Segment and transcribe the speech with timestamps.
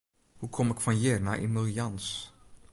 [0.39, 2.07] Hoe kom ik fan hjir nei Emiel Jans?